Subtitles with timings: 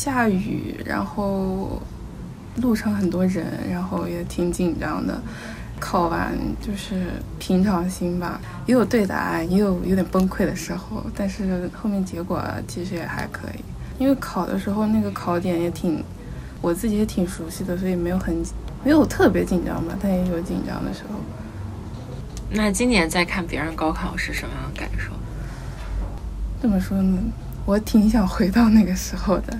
[0.00, 1.78] 下雨，然后
[2.62, 5.20] 路上很多人，然后也挺紧张的。
[5.78, 13.60] 考完就是平常心吧，也有对答案，也有有点崩溃的时候，但是后面结果其实也还可以。
[13.98, 16.02] 因为考的时候那个考点也挺，
[16.62, 18.34] 我自己也挺熟悉的，所以没有很
[18.82, 21.20] 没有特别紧张吧，但也有紧张的时候。
[22.52, 25.12] 那今年再看别人高考是什么样的感受？
[26.58, 27.18] 怎么说呢？
[27.66, 29.56] 我挺想回到那个时候的，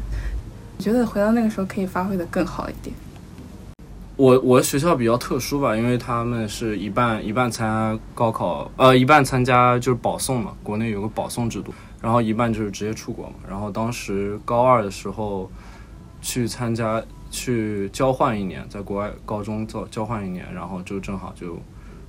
[0.80, 2.97] 我觉得回到那个时候可以发挥的更好一点。
[4.16, 11.70] 我我学校比较特殊吧，因为他们是一半一半参加高考，呃，一半参加就是保送嘛，国内有个保送制度，
[12.01, 13.34] 然后一半就是直接出国嘛。
[13.47, 15.51] 然后当时高二的时候
[16.23, 21.59] 去参加去交换一年，在国外高中做交换一年，然后就正好就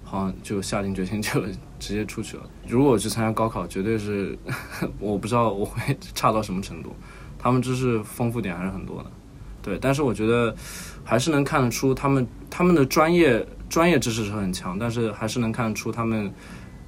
[0.06, 1.42] 好像就下定决心就
[1.78, 2.44] 直接出去了。
[2.66, 4.40] 如果我去参加高考，绝对是
[4.98, 6.96] 我不知道我会差到什么程度。
[7.42, 9.12] 他们知识丰富点还是很多的，
[9.64, 10.56] 对，但是我觉得。
[11.04, 16.32] 还是能看得出他们他们的专业专业知识是很强，但是还是能看得出他们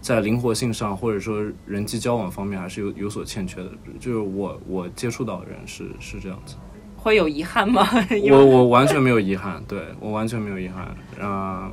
[0.01, 3.71] 在灵活性上或者说人际交往方面还是有有所欠缺的。
[3.99, 6.55] 就是我我接触到的人是是这样子，
[6.95, 7.85] 会有遗憾吗？
[8.29, 10.95] 我我完全没有遗憾，对我完全没有遗憾。
[11.19, 11.71] 啊，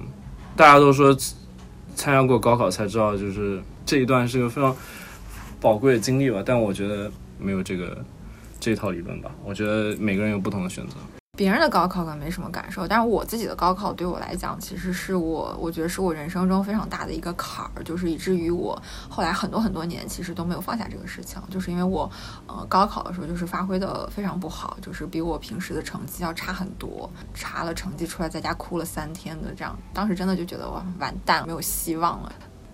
[0.57, 1.15] 大家都说
[1.95, 4.75] 参加过高考才知道，就是这一段是个非常
[5.61, 6.43] 宝贵的经历吧。
[6.45, 8.03] 但我觉得没有这个
[8.61, 9.31] 这套理论吧。
[9.45, 10.95] 我觉得每个人有不同的选择。
[11.39, 22.11] 别人的高考可能没什么感受，但是我自己的高考对我来讲，其实是我我觉得是我人生中非常大的一个坎儿，就是以至于我后来很多很多年其实都没有放下这个事情，就是因为我
[22.47, 32.31] 呃高考的时候就是发挥的非常不好，就是比我平时的成绩要差很多，查了成绩出来在家哭了三天的这样，当时真的就觉得哇完蛋没有希望了，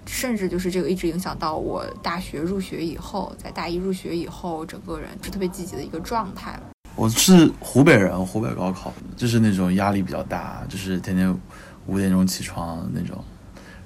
[0.07, 6.59] 甚至就是这个一直影响到我大学入学以后，在大一入学以后，整个人是特别积极的一个状态。
[6.95, 11.39] 我是湖北人，湖北高考就是那种压力比较大，就是天天
[11.87, 13.23] 五点钟起床那种，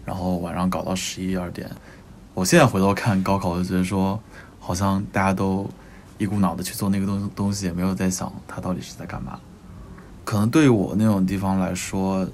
[0.05, 1.69] 然后晚上搞到十一二点。
[2.34, 4.21] 我现在回头看高考，就觉得说，
[4.61, 5.69] 好像大家都
[6.19, 9.41] 一股脑的去做那个东东西，也没有在想他到底是在干嘛。
[10.25, 12.28] 可能对于我那种地方来说，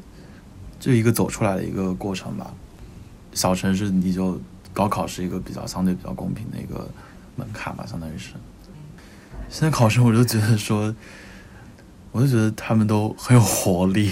[0.78, 2.52] 就一个走出来的一个过程吧。
[3.36, 4.40] 小城市你就
[4.72, 6.88] 高考是一个比较相对比较公平的一个
[7.36, 8.30] 门槛吧，相当于是。
[9.50, 10.92] 现在考生，我就觉得说，
[12.12, 14.10] 我就觉得他们都很有活力，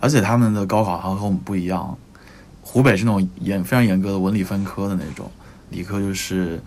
[0.00, 1.96] 而且他们的高考还和我们不一样。
[2.62, 5.30] 湖北是那种严非常严格的文理分科的那种，
[5.68, 6.58] 理科就是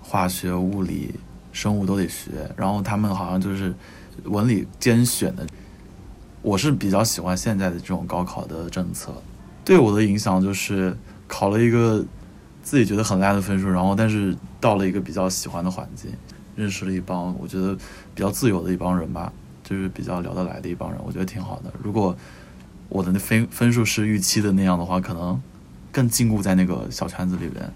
[0.00, 1.12] 化学、物理、
[1.52, 3.74] 生物都得学，然后他们好像就是
[4.24, 5.44] 文理兼选的。
[6.40, 9.12] 我是比较喜欢现在的这种高考的政策，
[9.64, 12.04] 对我的影响就是考了一个
[12.62, 16.10] 自己觉得很烂的分数，然后但是到了一个比较喜欢的环境。
[16.56, 17.74] 认识了一帮我觉得
[18.14, 19.32] 比较自由的一帮人吧，
[19.64, 21.72] 就是比较聊得来的一帮人，我觉得挺好的。
[21.82, 22.14] 如果
[22.90, 25.40] 我的那分分数是预期的那样的话，可能
[25.90, 27.72] 更禁锢在那个小圈子里边。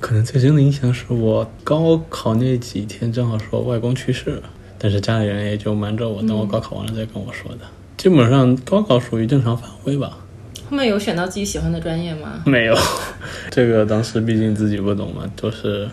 [0.00, 7.60] 可能最深的影响是我高考那几天正好是我外公去世了，但是家里人也就瞒着我，等我高考完了再跟我说的。
[7.96, 10.18] 基本上高考属于正常发挥吧。
[10.68, 12.42] 他们有选到自己喜欢的专业吗？
[12.46, 12.76] 没有，
[13.50, 15.88] 这个当时毕竟自己不懂嘛，都是。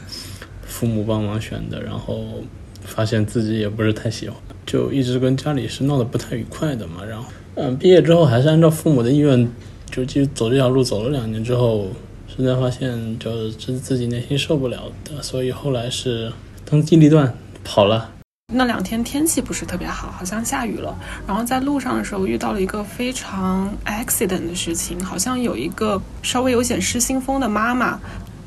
[0.68, 2.44] 父母帮忙选的，然后
[2.84, 6.96] 发现自己也不是太喜欢，就一直跟家里是闹得不太愉快的嘛。
[7.08, 7.26] 然后，
[7.56, 9.50] 嗯，毕业之后还是按照父母的意愿，
[9.90, 11.88] 就继续走这条路，走了两年之后，
[12.28, 16.30] 实在发现就是自己内心受不了的，所以后来是
[16.70, 18.15] 当机立断跑了。
[18.54, 20.96] 那两天天气不是特别好，好像下雨了。
[21.28, 28.00] 然后在路上的时候遇到了一个非常 accident 的事情，好像有一个稍微有点失心疯的妈妈。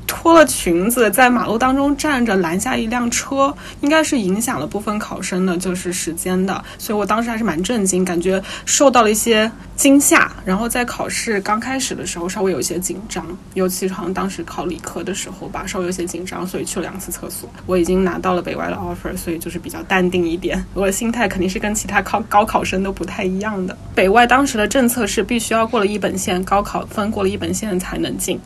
[0.09, 10.33] 脱了裙子在马路当中站着拦下一辆车，应该是影响了部分考生的，就是时间的，所以我当时还是蛮震惊，感觉受到了一些惊吓。
[10.45, 13.25] 然后在考试刚开始的时候稍微有一些紧张，
[13.55, 17.49] 尤其好像当时考理科的时候吧，稍微有些紧张，所以去了两次厕所。
[17.67, 20.65] 我已经拿到了北外的 offer，所以就是比较淡定一点。
[20.72, 23.77] 我的心态肯定是跟其他考高考生都不太一样的。
[23.95, 28.41] 北外当时的政策是必须要过了一本线，高考分过了一本线才能进。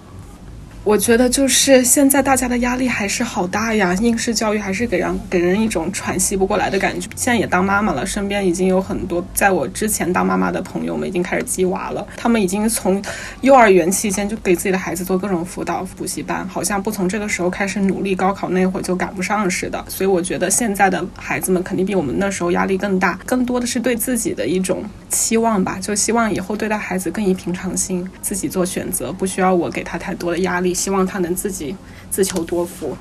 [0.85, 7.09] 我觉得就是现在大家的压力还是好大呀，应试教育还是给人给人一种喘息不过来的感觉。
[7.15, 13.01] 现在也当妈妈了，身边已经有很多在我之前当妈妈的朋友们已经开始鸡娃了，他们已经从
[13.43, 19.85] 幼儿园期间就给自己的孩子做各种辅导补习班，好像不从这个时候开始努力，高考那会儿就赶不上似的。
[19.87, 30.72] 所以我觉得现在的孩子们肯定比我们那时候压力更大，更多的是对自己的一种期望吧，就希望以后对待孩子更以平常心，自己做选择，不需要我给他太多的压力。
[30.75, 31.77] 希望他能自己
[32.11, 32.97] 自求多福。